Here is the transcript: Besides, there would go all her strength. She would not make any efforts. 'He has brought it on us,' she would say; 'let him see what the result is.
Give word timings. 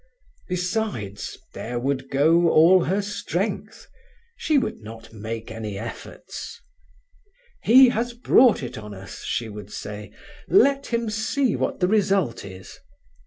Besides, 0.47 1.37
there 1.53 1.77
would 1.77 2.09
go 2.09 2.49
all 2.49 2.85
her 2.85 3.03
strength. 3.03 3.85
She 4.35 4.57
would 4.57 4.79
not 4.79 5.13
make 5.13 5.51
any 5.51 5.77
efforts. 5.77 6.59
'He 7.61 7.89
has 7.89 8.13
brought 8.15 8.63
it 8.63 8.79
on 8.79 8.95
us,' 8.95 9.19
she 9.23 9.47
would 9.47 9.71
say; 9.71 10.11
'let 10.47 10.87
him 10.87 11.11
see 11.11 11.55
what 11.55 11.81
the 11.81 11.87
result 11.87 12.43
is. 12.43 12.79